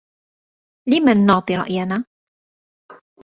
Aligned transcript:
لمن 0.89 1.25
نعطي 1.25 1.55
رأينا 1.55 2.05